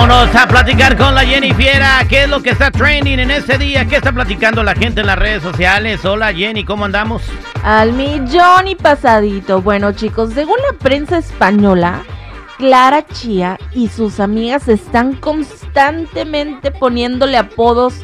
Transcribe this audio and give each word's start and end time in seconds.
Vámonos 0.00 0.32
a 0.36 0.46
platicar 0.46 0.96
con 0.96 1.12
la 1.12 1.22
Jenny 1.22 1.52
Fiera. 1.54 2.06
¿Qué 2.08 2.22
es 2.22 2.28
lo 2.28 2.40
que 2.40 2.50
está 2.50 2.70
trending 2.70 3.18
en 3.18 3.32
este 3.32 3.58
día? 3.58 3.84
¿Qué 3.84 3.96
está 3.96 4.12
platicando 4.12 4.62
la 4.62 4.76
gente 4.76 5.00
en 5.00 5.08
las 5.08 5.18
redes 5.18 5.42
sociales? 5.42 6.04
Hola 6.04 6.32
Jenny, 6.32 6.62
¿cómo 6.62 6.84
andamos? 6.84 7.24
Al 7.64 7.92
millón 7.94 8.68
y 8.68 8.76
pasadito. 8.76 9.60
Bueno 9.60 9.90
chicos, 9.90 10.34
según 10.34 10.56
la 10.70 10.78
prensa 10.78 11.18
española, 11.18 12.04
Clara 12.58 13.04
Chía 13.08 13.58
y 13.74 13.88
sus 13.88 14.20
amigas 14.20 14.68
están 14.68 15.14
constantemente 15.14 16.70
poniéndole 16.70 17.36
apodos 17.36 17.94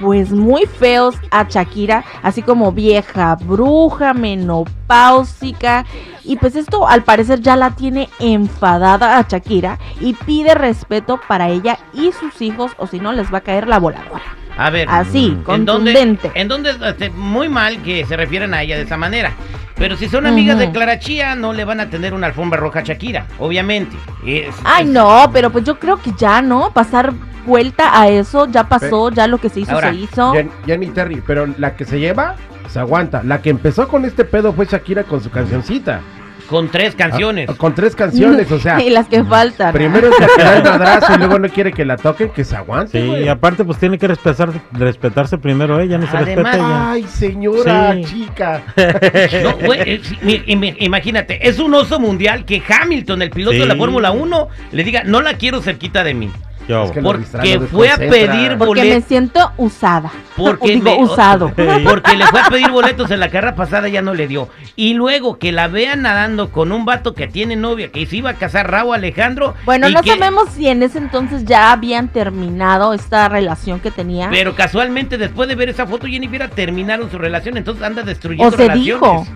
pues 0.00 0.30
muy 0.32 0.66
feos 0.66 1.14
a 1.30 1.44
Shakira, 1.48 2.04
así 2.22 2.42
como 2.42 2.72
vieja 2.72 3.34
bruja, 3.36 4.12
menopáusica. 4.14 5.84
Y 6.24 6.36
pues 6.36 6.56
esto 6.56 6.88
al 6.88 7.02
parecer 7.04 7.40
ya 7.40 7.56
la 7.56 7.70
tiene 7.70 8.08
enfadada 8.18 9.18
a 9.18 9.26
Shakira 9.28 9.78
y 10.00 10.14
pide 10.14 10.54
respeto 10.54 11.20
para 11.28 11.48
ella 11.48 11.78
y 11.92 12.12
sus 12.12 12.40
hijos 12.42 12.72
o 12.78 12.86
si 12.86 12.98
no 13.00 13.12
les 13.12 13.32
va 13.32 13.38
a 13.38 13.42
caer 13.42 13.68
la 13.68 13.78
voladora. 13.78 14.22
A 14.58 14.70
ver, 14.70 14.88
Así, 14.90 15.26
¿en 15.26 15.42
contundente. 15.42 16.30
en 16.34 16.48
dónde, 16.48 16.74
este, 16.88 17.10
muy 17.10 17.48
mal 17.48 17.82
que 17.82 18.06
se 18.06 18.16
refieren 18.16 18.54
a 18.54 18.62
ella 18.62 18.76
de 18.76 18.82
esa 18.84 18.96
manera. 18.96 19.32
Pero 19.76 19.94
si 19.98 20.08
son 20.08 20.26
amigas 20.26 20.58
de. 20.58 20.70
Clara 20.70 20.98
Chía, 20.98 21.34
no 21.34 21.52
le 21.52 21.66
van 21.66 21.80
a 21.80 21.90
tener 21.90 22.14
una 22.14 22.28
alfombra 22.28 22.58
roja 22.58 22.78
a 22.78 22.82
Shakira, 22.82 23.26
obviamente. 23.38 23.94
Es- 24.24 24.54
Ay, 24.64 24.84
es- 24.84 24.90
no, 24.90 25.28
pero 25.30 25.50
pues 25.52 25.64
yo 25.64 25.78
creo 25.78 25.98
que 25.98 26.12
ya, 26.16 26.40
¿no? 26.40 26.70
Pasar 26.70 27.12
vuelta 27.46 28.00
a 28.00 28.08
eso, 28.08 28.46
ya 28.50 28.64
pasó, 28.68 29.10
ya 29.10 29.26
lo 29.26 29.38
que 29.38 29.48
se 29.48 29.60
hizo, 29.60 29.72
Ahora, 29.72 29.90
se 29.90 29.96
hizo. 29.96 30.32
Jen- 30.34 30.50
Jenny 30.66 30.88
Terry, 30.88 31.22
pero 31.26 31.46
la 31.58 31.74
que 31.76 31.84
se 31.84 31.98
lleva, 32.00 32.34
se 32.68 32.78
aguanta. 32.80 33.22
La 33.22 33.40
que 33.40 33.50
empezó 33.50 33.88
con 33.88 34.04
este 34.04 34.24
pedo 34.24 34.52
fue 34.52 34.66
Shakira 34.66 35.04
con 35.04 35.22
su 35.22 35.30
cancioncita. 35.30 36.00
Con 36.48 36.68
tres 36.68 36.94
canciones. 36.94 37.48
Ah, 37.50 37.54
Con 37.58 37.74
tres 37.74 37.96
canciones, 37.96 38.52
o 38.52 38.60
sea. 38.60 38.80
y 38.86 38.88
las 38.90 39.08
que 39.08 39.24
faltan. 39.24 39.72
Primero 39.72 40.12
se 40.12 40.26
queda 40.36 40.58
el 40.58 40.62
madrazo 40.62 41.14
y 41.14 41.18
luego 41.18 41.40
no 41.40 41.48
quiere 41.48 41.72
que 41.72 41.84
la 41.84 41.96
toquen, 41.96 42.28
que 42.28 42.44
se 42.44 42.54
aguante. 42.54 43.00
Sí, 43.00 43.04
güey. 43.08 43.24
y 43.24 43.28
aparte 43.28 43.64
pues 43.64 43.78
tiene 43.78 43.98
que 43.98 44.06
respetar, 44.06 44.50
respetarse 44.70 45.38
primero 45.38 45.80
ella, 45.80 45.98
ni 45.98 46.06
se 46.06 46.16
Además- 46.16 46.44
respeta 46.44 46.56
ella. 46.56 46.90
Ay, 46.92 47.02
señora 47.08 47.94
Sí. 47.94 48.04
chica. 48.04 48.62
No, 49.42 49.56
güey, 49.66 49.80
eh, 49.80 50.00
sí, 50.04 50.16
mi- 50.22 50.38
im- 50.46 50.76
imagínate, 50.78 51.48
es 51.48 51.58
un 51.58 51.74
oso 51.74 51.98
mundial 51.98 52.44
que 52.44 52.62
Hamilton, 52.68 53.22
el 53.22 53.30
piloto 53.30 53.58
de 53.58 53.66
la. 53.66 53.74
Fórmula 53.74 54.12
1, 54.12 54.48
le 54.70 54.84
diga, 54.84 55.02
no 55.04 55.22
la 55.22 55.34
quiero 55.34 55.60
cerquita 55.62 56.04
de 56.04 56.14
mí. 56.14 56.30
Yo, 56.68 56.84
Es 56.84 56.90
que 56.90 57.00
Porque 57.00 57.60
fue 57.70 57.90
a 57.90 57.96
pedir 57.96 58.56
Porque 58.58 58.80
me 58.82 58.88
boletos. 58.88 59.04
siento 59.08 59.52
usada. 59.56 60.10
Porque 60.36 60.72
Digo, 60.74 60.84
me- 60.84 60.96
usado. 61.04 61.52
Porque 61.84 62.16
le 62.16 62.26
fue 62.26 62.40
a 62.40 62.48
pedir 62.48 62.70
boletos 62.70 63.10
en 63.10 63.20
la 63.20 63.28
carrera 63.30 63.54
pasada, 63.54 63.88
ya 63.88 64.02
no 64.02 64.14
le 64.14 64.26
dio. 64.26 64.48
Y 64.74 64.94
luego 64.94 65.38
que 65.38 65.52
la 65.52 65.68
vean 65.68 66.02
nadando 66.02 66.50
con 66.50 66.72
un 66.72 66.84
vato 66.84 67.14
que 67.14 67.28
tiene 67.28 67.54
novia, 67.56 67.92
que 67.92 68.04
se 68.06 68.16
iba 68.16 68.30
a 68.30 68.34
casar 68.34 68.70
Raúl 68.70 68.94
Alejandro. 68.96 69.54
Bueno, 69.64 69.88
y 69.88 69.94
no 69.94 70.02
que- 70.02 70.10
sabemos 70.10 70.48
si 70.50 70.66
en 70.68 70.82
ese 70.82 70.98
entonces 70.98 71.44
ya 71.44 71.70
habían 71.72 72.08
terminado 72.08 72.92
esta 72.94 73.28
relación 73.28 73.78
que 73.80 73.90
tenía. 73.90 74.28
Pero 74.30 74.54
casualmente, 74.56 75.18
después 75.18 75.48
de 75.48 75.54
ver 75.54 75.68
esa 75.68 75.86
foto, 75.86 76.06
Jennifer 76.06 76.50
terminaron 76.50 77.10
su 77.10 77.18
relación, 77.18 77.56
entonces 77.56 77.84
anda 77.84 78.02
destruyendo 78.02 78.48
o 78.48 78.50
se 78.50 78.56
relaciones. 78.68 78.84
dijo. 78.84 79.26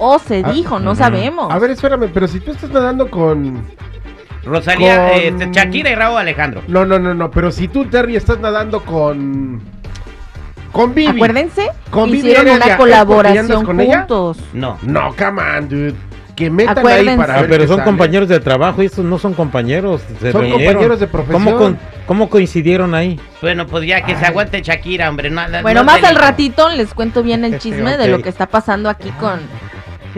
O 0.00 0.18
se 0.20 0.42
Ah, 0.44 0.52
dijo, 0.52 0.78
no 0.78 0.94
sabemos. 0.94 1.52
A 1.52 1.58
ver, 1.58 1.72
espérame, 1.72 2.08
pero 2.14 2.28
si 2.28 2.38
tú 2.40 2.52
estás 2.52 2.70
nadando 2.70 3.10
con. 3.10 3.62
Rosalía, 4.44 5.08
Con- 5.08 5.18
este, 5.20 5.48
Shakira 5.52 5.90
y 5.90 5.94
Raúl 5.94 6.18
Alejandro. 6.18 6.62
No, 6.68 6.84
no, 6.84 6.98
no, 6.98 7.14
no, 7.14 7.30
pero 7.30 7.50
si 7.50 7.68
tú, 7.68 7.84
Terry, 7.86 8.16
estás 8.16 8.38
nadando 8.40 8.80
con. 8.84 9.60
Con 10.72 10.94
Vivi. 10.94 11.08
Acuérdense, 11.16 11.68
Con 11.90 12.10
Vivi 12.10 12.18
hicieron 12.28 12.44
una 12.48 12.52
¿es 12.54 12.58
porque 12.76 12.90
ya 12.92 13.00
andas 13.00 13.06
colaboración 13.06 13.64
con 13.64 13.80
ella? 13.80 13.98
juntos. 14.00 14.38
No. 14.52 14.78
No, 14.82 15.14
come 15.16 15.42
on, 15.42 15.68
dude. 15.68 15.94
Que 16.36 16.50
metan 16.50 16.78
Acuérdense. 16.78 17.10
ahí 17.10 17.16
para 17.16 17.34
Ah, 17.34 17.40
ver 17.40 17.50
pero 17.50 17.66
son 17.66 17.76
sale. 17.78 17.84
compañeros 17.86 18.28
de 18.28 18.38
trabajo 18.38 18.80
y 18.82 18.86
estos 18.86 19.04
no 19.04 19.18
son 19.18 19.34
compañeros. 19.34 20.02
se 20.20 20.30
Son 20.30 20.42
reunieron. 20.42 20.66
compañeros 20.72 21.00
de 21.00 21.06
profesión. 21.08 21.42
¿Cómo, 21.44 21.56
con- 21.56 21.78
cómo 22.06 22.30
coincidieron 22.30 22.94
ahí? 22.94 23.18
Bueno, 23.42 23.66
pues 23.66 23.86
ya 23.88 24.02
que 24.04 24.14
se 24.14 24.24
aguante 24.24 24.62
Shakira, 24.62 25.08
hombre. 25.08 25.30
no- 25.30 25.48
no- 25.48 25.62
Bueno, 25.62 25.80
no 25.80 25.84
más 25.86 26.04
al 26.04 26.14
ratito 26.14 26.68
les 26.70 26.94
cuento 26.94 27.24
bien 27.24 27.44
el 27.44 27.58
chisme 27.58 27.96
de 27.96 28.06
lo 28.06 28.22
que 28.22 28.28
está 28.28 28.46
pasando 28.46 28.88
aquí 28.88 29.10
con, 29.18 29.40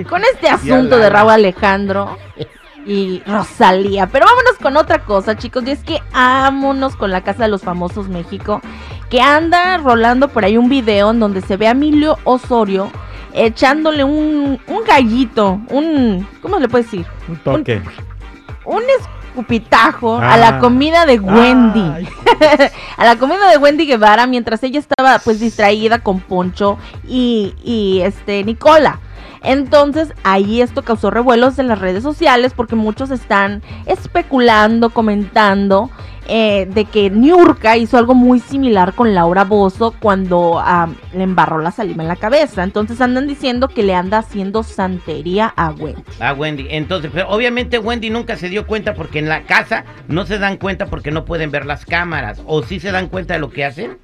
con 0.10 0.22
este 0.34 0.48
asunto 0.50 0.98
de 0.98 1.08
Raúl 1.08 1.31
Alejandro 1.31 2.19
y 2.87 3.23
Rosalía. 3.27 4.07
Pero 4.09 4.27
vámonos 4.27 4.55
con 4.61 4.77
otra 4.77 5.01
cosa, 5.05 5.37
chicos. 5.37 5.65
Y 5.67 5.71
es 5.71 5.83
que 5.85 6.03
vámonos 6.13 6.97
con 6.97 7.11
la 7.11 7.23
Casa 7.23 7.45
de 7.45 7.49
los 7.51 7.63
Famosos 7.63 8.09
México, 8.09 8.61
que 9.09 9.21
anda 9.21 9.77
rolando 9.79 10.29
por 10.29 10.45
ahí 10.45 10.57
un 10.57 10.69
video 10.69 11.11
en 11.11 11.21
donde 11.21 11.41
se 11.43 11.57
ve 11.57 11.69
a 11.69 11.73
Emilio 11.73 12.19
Osorio 12.25 12.91
echándole 13.33 14.03
un, 14.03 14.59
un 14.67 14.85
gallito, 14.85 15.61
un... 15.69 16.27
¿Cómo 16.43 16.59
le 16.59 16.69
puedes 16.69 16.91
decir? 16.91 17.07
Un 17.29 17.37
toque. 17.39 17.81
Un 18.65 18.83
escupitajo 18.99 20.17
a 20.19 20.37
la 20.37 20.49
Ah. 20.49 20.59
comida 20.59 21.07
de 21.07 21.21
Wendy. 21.21 21.81
Ay, 21.81 22.09
a 22.97 23.05
la 23.05 23.17
comida 23.17 23.49
de 23.51 23.57
Wendy 23.59 23.87
Guevara 23.87 24.27
mientras 24.27 24.62
ella 24.65 24.81
estaba 24.81 25.21
pues 25.21 25.39
distraída 25.39 26.01
con 26.01 26.19
Poncho 26.21 26.77
y, 27.07 27.55
y 27.65 28.01
este 28.01 28.43
Nicola. 28.43 28.99
Entonces 29.43 30.12
ahí 30.23 30.61
esto 30.61 30.83
causó 30.83 31.11
revuelos 31.11 31.59
en 31.59 31.69
las 31.69 31.78
redes 31.78 32.03
sociales 32.03 32.53
porque 32.55 32.77
muchos 32.77 33.11
están 33.11 33.62
especulando, 33.87 34.91
comentando 34.91 35.91
eh, 36.33 36.69
de 36.73 36.84
que 36.84 37.11
Niurka 37.11 37.77
hizo 37.77 37.99
algo 37.99 38.15
muy 38.15 38.39
similar 38.39 38.95
con 38.95 39.15
Laura 39.15 39.43
Bozo 39.43 39.97
cuando 39.99 40.62
le 41.12 41.25
embarró 41.25 41.59
la 41.59 41.73
saliva 41.73 42.05
en 42.05 42.09
la 42.09 42.15
cabeza. 42.15 42.62
Entonces 42.62 43.00
andan 43.00 43.27
diciendo 43.27 43.67
que 43.67 43.83
le 43.83 43.97
anda 43.97 44.19
haciendo 44.19 44.62
santería 44.62 45.53
a 45.56 45.71
Wendy. 45.71 46.03
A 46.21 46.33
Wendy. 46.33 46.69
Entonces, 46.71 47.11
pero 47.12 47.29
obviamente 47.31 47.79
Wendy 47.79 48.11
nunca 48.11 48.37
se 48.37 48.49
dio 48.49 48.65
cuenta 48.65 48.95
porque 48.95 49.19
en 49.19 49.29
la 49.29 49.43
casa 49.43 49.84
no 50.06 50.25
se 50.25 50.39
dan 50.39 50.56
cuenta 50.56 50.87
porque 50.87 51.11
no 51.11 51.25
pueden 51.25 51.50
ver 51.50 51.67
las 51.67 51.84
cámaras. 51.84 52.41
¿O 52.47 52.62
sí 52.62 52.79
se 52.79 52.93
dan 52.93 53.09
cuenta 53.09 53.34
de 53.34 53.41
lo 53.41 53.50
que 53.50 53.65
hacen? 53.65 53.99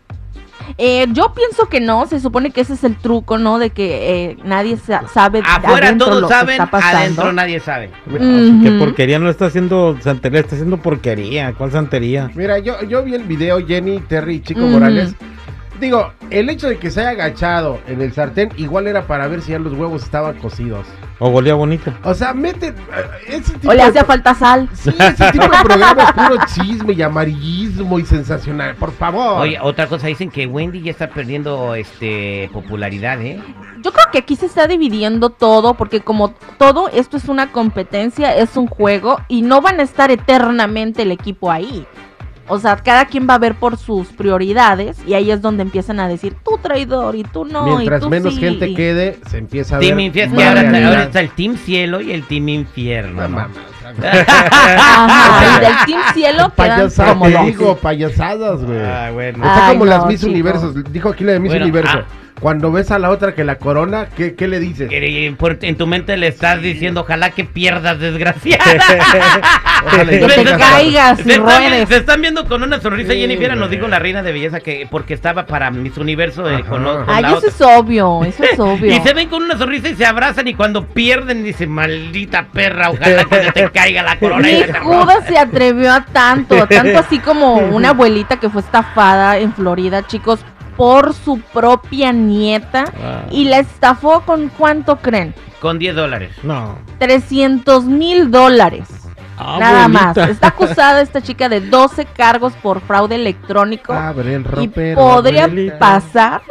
Eh, 0.79 1.07
yo 1.13 1.33
pienso 1.35 1.69
que 1.69 1.81
no, 1.81 2.07
se 2.07 2.21
supone 2.21 2.51
que 2.51 2.61
ese 2.63 2.75
es 2.75 2.85
el 2.85 2.97
truco, 2.97 3.39
¿no? 3.39 3.59
De 3.59 3.71
que 3.71 4.31
eh, 4.31 4.37
nadie 4.45 4.77
sa- 4.77 5.07
sabe 5.09 5.41
Afuera 5.45 5.87
adentro 5.89 6.09
todos 6.09 6.23
lo 6.23 6.29
que 6.29 6.35
saben, 6.35 6.53
está 6.53 6.71
pasando. 6.71 6.99
adentro 6.99 7.33
nadie 7.33 7.61
sabe. 7.61 7.91
Qué 8.11 8.69
Ujú. 8.71 8.79
porquería, 8.79 9.19
no 9.19 9.29
está 9.31 9.47
haciendo 9.47 9.97
santería, 10.01 10.41
está 10.41 10.55
haciendo 10.57 10.79
porquería. 10.79 11.53
¿Cuál 11.55 11.73
santería? 11.73 12.31
Mira, 12.35 12.59
yo, 12.59 12.83
yo 12.83 13.03
vi 13.03 13.15
el 13.15 13.25
video, 13.25 13.65
Jenny, 13.67 14.01
Terry 14.01 14.37
y 14.37 14.41
Chico. 14.41 14.61
Morales. 14.61 15.15
Digo, 15.81 16.11
el 16.31 16.49
hecho 16.49 16.69
de 16.69 16.79
que 16.79 16.91
se 16.91 17.01
haya 17.01 17.11
agachado 17.11 17.79
en 17.87 18.01
el 18.01 18.13
sartén, 18.13 18.49
igual 18.57 18.87
era 18.87 19.07
para 19.07 19.29
ver 19.29 19.43
si 19.43 19.53
ya 19.53 19.59
los 19.59 19.75
huevos 19.75 20.03
estaban 20.03 20.37
cocidos. 20.39 20.87
O 21.19 21.31
golea 21.31 21.55
bonito. 21.55 21.91
O 22.05 22.13
sea, 22.13 22.35
mete. 22.35 22.69
eh, 22.69 22.75
Ese 23.29 23.55
tipo 23.55 23.71
O 23.71 23.75
le 23.75 23.85
de 23.87 23.93
pro- 23.93 24.05
falta 24.05 24.35
sal. 24.35 24.69
Sí, 24.75 24.91
ese 24.99 25.33
tipo 25.33 25.45
de 25.49 25.59
programa 25.65 26.03
es 26.03 26.13
puro 26.13 26.37
chisme 26.55 26.93
y 26.93 27.01
amarillismo 27.03 27.99
y 27.99 28.05
sensacional. 28.05 28.75
Por 28.77 28.93
favor. 28.93 29.41
Oye, 29.41 29.59
otra 29.63 29.87
cosa, 29.87 30.09
dicen 30.09 30.31
que 30.31 30.47
Wendy 30.47 30.83
ya 30.83 30.91
está 30.91 31.09
perdiendo 31.09 31.75
este 31.75 32.51
popularidad, 32.53 33.21
¿eh? 33.23 33.41
Yo 33.83 33.93
creo 33.93 34.07
que 34.13 34.19
aquí 34.19 34.37
se 34.37 34.45
está 34.47 34.67
dividiendo 34.67 35.31
todo, 35.31 35.75
porque 35.75 36.01
como 36.01 36.35
todo 36.59 36.89
esto 36.93 37.17
es 37.17 37.29
una 37.29 37.51
competencia, 37.51 38.37
es 38.37 38.57
un 38.59 38.67
juego, 38.67 39.19
y 39.29 39.41
no 39.43 39.63
van 39.63 39.81
a 39.81 39.85
estar 39.85 40.11
eternamente 40.11 41.03
el 41.03 41.13
equipo 41.13 41.51
ahí. 41.51 41.87
O 42.49 42.59
sea, 42.59 42.77
cada 42.77 43.07
quien 43.07 43.29
va 43.29 43.35
a 43.35 43.39
ver 43.39 43.55
por 43.55 43.77
sus 43.77 44.09
prioridades, 44.09 44.97
y 45.07 45.15
ahí 45.15 45.31
es 45.31 45.43
donde 45.43 45.63
empiezan 45.63 45.99
a 46.01 46.07
decir, 46.09 46.35
tú 46.45 46.59
traidor, 46.63 47.17
y 47.17 47.25
tú 47.25 47.45
no, 47.45 47.67
y 47.75 47.77
Mientras 47.79 48.01
tú 48.03 48.09
menos 48.09 48.35
sí". 48.35 48.41
gente 48.41 48.73
quede, 48.75 49.19
se 49.29 49.39
empieza 49.39 49.77
a 49.77 49.81
Team 49.81 49.97
ver. 49.97 50.07
Infierno, 50.07 50.41
ahora, 50.41 50.61
ahora 50.89 51.03
está 51.05 51.21
el 51.21 51.31
Team 51.31 51.57
Cielo 51.57 52.01
y 52.01 52.13
el 52.13 52.23
Team 52.25 52.49
Infierno. 52.49 53.29
No 53.29 53.29
¿no? 53.29 53.49
Ajá, 54.03 55.57
y 55.57 55.61
del 55.65 55.75
Team 55.87 56.01
Cielo 56.15 56.53
quedan 56.57 56.79
Payasadas, 56.79 57.13
como 57.15 57.27
te 57.31 57.39
digo, 57.45 57.77
payasadas, 57.77 58.65
güey. 58.65 58.81
Ah, 58.81 59.11
bueno. 59.13 59.39
Está 59.39 59.67
Ay, 59.69 59.73
como 59.75 59.85
no, 59.85 59.91
las 59.91 60.07
Miss. 60.07 60.23
Universos. 60.25 60.93
Dijo 60.93 61.09
aquí 61.11 61.25
la 61.25 61.33
de 61.33 61.41
Miss 61.41 61.51
Bueno, 61.51 61.65
Universo. 61.65 61.99
ah. 62.01 62.05
Cuando 62.41 62.71
ves 62.71 62.91
a 62.91 62.99
la 62.99 63.11
otra 63.11 63.35
que 63.35 63.45
la 63.45 63.57
corona, 63.57 64.09
¿qué, 64.15 64.35
qué 64.35 64.47
le 64.47 64.61
dices? 64.61 64.91
En 64.93 65.77
tu 65.77 65.87
mente 65.87 66.17
le 66.17 66.29
estás 66.29 66.61
diciendo, 66.61 67.01
ojalá 67.01 67.31
que 67.31 67.45
pierdas, 67.45 67.99
desgraciada. 67.99 68.65
Ojalá 69.87 70.11
Que 70.11 70.21
no 70.21 70.27
te 70.29 70.57
caigas 70.57 71.19
Se 71.19 71.29
y 71.29 71.33
están, 71.33 71.87
se 71.87 71.97
están 71.97 72.21
viendo 72.21 72.47
con 72.47 72.63
una 72.63 72.81
sonrisa. 72.81 73.13
Sí, 73.13 73.21
Jennifer 73.21 73.57
nos 73.57 73.71
dijo 73.71 73.87
la 73.89 73.99
reina 73.99 74.23
de 74.23 74.33
belleza 74.33 74.61
que 74.61 74.87
porque 74.91 75.15
estaba 75.15 75.47
para 75.47 75.71
Miss 75.71 75.97
Universo 75.97 76.49
eh, 76.51 76.65
con, 76.69 76.83
con 76.85 77.05
Ay, 77.09 77.23
la 77.23 77.29
eso 77.29 77.37
otra. 77.39 77.51
es 77.51 77.61
obvio, 77.61 78.25
eso 78.25 78.45
es 78.45 78.59
obvio. 78.59 78.95
Y 78.95 79.01
se 79.01 79.15
ven 79.15 79.29
con 79.29 79.43
una 79.43 79.57
sonrisa 79.57 79.89
y 79.89 79.95
se 79.95 80.05
abrazan 80.07 80.49
y 80.49 80.55
cuando 80.55 80.87
pierden 80.87 81.45
dice, 81.45 81.67
maldita 81.67 82.47
perra, 82.53 82.91
ojalá 82.91 83.25
que 83.25 83.53
te 83.53 83.71
caiga 83.75 84.03
la 84.03 84.19
corona. 84.19 84.49
y 84.51 84.63
Ni 84.63 84.73
Judas 84.73 85.25
se 85.27 85.39
atrevió 85.39 85.93
a 85.93 86.05
tanto, 86.05 86.67
tanto 86.67 86.99
así 86.99 87.19
como 87.19 87.55
una 87.57 87.91
abuelita 87.91 88.39
que 88.39 88.51
fue 88.51 88.61
estafada 88.63 89.39
en 89.39 89.53
Florida, 89.55 90.07
chicos. 90.07 90.45
Por 90.77 91.15
su 91.15 91.41
propia 91.41 92.13
nieta 92.13 92.85
Ah. 93.03 93.23
y 93.31 93.45
la 93.45 93.59
estafó 93.59 94.21
con 94.23 94.49
cuánto 94.51 94.97
creen? 94.99 95.35
Con 95.61 95.79
10 95.79 95.95
dólares. 95.97 96.33
No. 96.43 96.77
300 96.99 97.85
mil 97.85 98.31
dólares. 98.31 98.89
Ah, 99.39 99.57
Nada 99.61 99.89
más. 99.89 100.17
Está 100.17 100.49
acusada 100.49 101.01
esta 101.03 101.21
chica 101.21 101.49
de 101.49 101.61
12 101.61 102.05
cargos 102.07 102.55
por 102.63 102.81
fraude 102.81 103.17
electrónico 103.17 103.93
Abre 103.93 104.35
el 104.35 104.43
y 104.43 104.45
ropero. 104.45 104.97
podría 105.01 105.45
abuelita. 105.45 105.79
pasar 105.79 106.43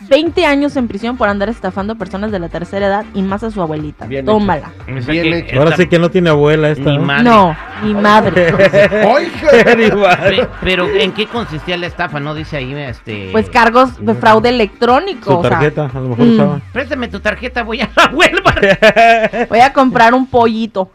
20 0.00 0.46
años 0.46 0.76
en 0.76 0.88
prisión 0.88 1.16
por 1.16 1.28
andar 1.28 1.48
estafando 1.48 1.96
personas 1.96 2.30
de 2.30 2.38
la 2.38 2.48
tercera 2.48 2.86
edad 2.86 3.04
y 3.14 3.22
más 3.22 3.42
a 3.42 3.50
su 3.50 3.60
abuelita. 3.60 4.06
Bien 4.06 4.24
Tómala. 4.24 4.72
Bien. 4.86 5.46
Ahora 5.56 5.76
sí 5.76 5.86
que 5.86 5.98
no 5.98 6.10
tiene 6.10 6.30
abuela 6.30 6.70
esta. 6.70 6.90
Ni 6.90 6.98
¿no? 6.98 7.04
madre. 7.04 7.24
No, 7.24 7.56
mi 7.82 7.94
madre. 8.00 8.52
Pe- 8.52 10.48
Pero 10.62 10.88
¿en 10.88 11.12
qué 11.12 11.26
consistía 11.26 11.76
la 11.76 11.86
estafa? 11.86 12.20
No 12.20 12.34
dice 12.34 12.56
ahí, 12.56 12.72
este... 12.74 13.28
Pues 13.32 13.50
cargos 13.50 14.04
de 14.04 14.14
fraude 14.14 14.50
electrónico. 14.50 15.32
Su 15.32 15.38
o 15.38 15.42
sea, 15.42 15.50
tarjeta, 15.50 15.90
a 15.92 16.00
lo 16.00 16.10
mejor 16.10 16.24
mm. 16.26 16.32
usaba. 16.34 16.60
Préstame 16.72 17.08
tu 17.08 17.20
tarjeta, 17.20 17.62
voy 17.62 17.80
a 17.80 17.90
la 17.96 18.10
Walmart. 18.12 19.48
voy 19.48 19.60
a 19.60 19.72
comprar 19.72 20.14
un 20.14 20.26
pollito. 20.26 20.92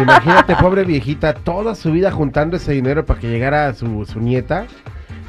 Imagínate, 0.00 0.56
pobre 0.56 0.84
viejita, 0.84 1.34
toda 1.34 1.74
su 1.74 1.92
vida 1.92 2.10
juntando 2.10 2.56
ese 2.56 2.72
dinero 2.72 3.04
para 3.04 3.20
que 3.20 3.28
llegara 3.28 3.74
su, 3.74 4.04
su 4.06 4.20
nieta 4.20 4.66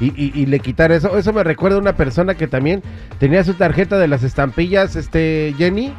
y, 0.00 0.06
y- 0.06 0.32
y 0.34 0.46
le 0.46 0.60
quitar 0.60 0.90
eso. 0.92 1.16
Eso 1.18 1.32
me 1.32 1.44
recuerda 1.44 1.76
a 1.76 1.80
una 1.80 1.92
persona 1.94 2.34
que 2.34 2.46
también 2.48 2.82
tenía 3.18 3.44
su 3.44 3.54
tarjeta 3.54 3.98
de 3.98 4.08
las 4.08 4.22
estampillas, 4.22 4.96
este 4.96 5.54
Jenny, 5.58 5.92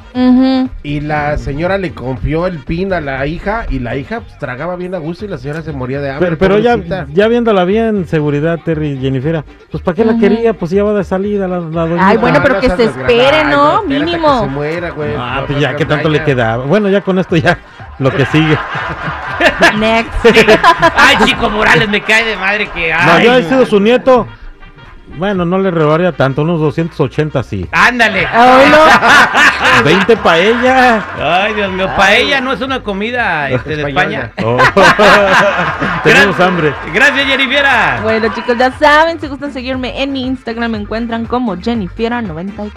y 0.83 1.01
la 1.01 1.38
señora 1.38 1.77
le 1.77 1.92
confió 1.92 2.48
el 2.48 2.59
pin 2.59 2.94
a 2.94 3.01
la 3.01 3.25
hija 3.27 3.65
y 3.69 3.80
la 3.80 3.95
hija 3.95 4.21
pues, 4.21 4.38
tragaba 4.39 4.75
bien 4.75 4.95
a 4.95 4.98
gusto 4.98 5.25
y 5.25 5.27
la 5.27 5.38
señora 5.38 5.62
se 5.62 5.71
moría 5.71 6.01
de 6.01 6.09
hambre. 6.12 6.36
Pero, 6.36 6.38
pero 6.38 6.59
ya, 6.59 7.06
ya 7.13 7.27
viéndola 7.27 7.63
bien, 7.65 8.07
seguridad, 8.07 8.59
Terry 8.65 8.94
y 8.94 8.98
Jennifer, 9.00 9.44
pues 9.69 9.83
¿para 9.83 9.95
qué 9.95 10.06
la 10.06 10.18
quería? 10.18 10.54
Pues 10.54 10.71
ya 10.71 10.83
va 10.83 10.94
de 10.94 11.04
salida 11.04 11.47
la, 11.47 11.59
la 11.59 11.81
doñita. 11.88 12.07
Ay, 12.07 12.18
bueno, 12.18 12.39
pero 12.42 12.56
no 12.56 12.62
que 12.62 12.69
se 12.71 12.83
espere, 12.86 13.38
Ay, 13.44 13.51
¿no? 13.51 13.83
Mínimo. 13.83 14.42
Que 14.42 14.47
se 14.47 14.54
muera, 14.54 14.89
güey. 14.92 15.13
Ah, 15.18 15.38
No, 15.42 15.47
pues 15.47 15.59
ya, 15.59 15.75
¿qué 15.75 15.86
tanto 15.86 16.09
le 16.09 16.24
quedaba? 16.24 16.65
Bueno, 16.65 16.89
ya 16.89 17.01
con 17.01 17.19
esto 17.19 17.36
ya 17.38 17.57
lo 18.00 18.12
que 18.12 18.25
sigue. 18.25 18.57
Next. 19.78 20.12
Ay, 20.96 21.18
Chico 21.26 21.50
Morales, 21.50 21.90
me 21.90 22.02
cae 22.02 22.26
de 22.26 22.36
madre 22.38 22.68
que... 22.70 22.92
No, 22.92 23.12
Ay, 23.14 23.26
yo 23.26 23.34
he 23.36 23.44
sido 23.44 23.66
su 23.66 23.80
nieto. 23.80 24.28
Bueno, 25.18 25.44
no 25.44 25.60
le 25.60 25.72
robaría 25.72 26.14
tanto, 26.14 26.42
unos 26.44 26.60
280 26.62 27.44
sí. 27.44 27.68
Ándale. 27.72 28.26
Ay, 28.32 28.70
no. 28.70 29.84
20 29.84 30.18
para 30.18 30.38
ella. 30.38 31.06
Ay, 31.20 31.54
Dios 31.54 31.72
mío, 31.72 31.90
paella 31.98 32.40
no 32.40 32.54
es 32.54 32.62
una 32.62 32.82
comida 32.82 33.50
este, 33.50 33.76
de. 33.76 33.90
España. 33.90 34.32
Oh. 34.44 34.58
Tenemos 36.04 36.38
Gra- 36.38 36.48
hambre. 36.48 36.74
Gracias, 36.94 37.26
Jennifer. 37.26 37.66
Bueno, 38.04 38.34
chicos, 38.34 38.58
ya 38.58 38.72
saben, 38.72 39.20
si 39.20 39.28
gustan 39.28 39.52
seguirme 39.52 40.02
en 40.02 40.14
mi 40.14 40.26
Instagram, 40.26 40.72
me 40.72 40.78
encuentran 40.78 41.26
como 41.26 41.58
Jennifiera94. 41.58 42.72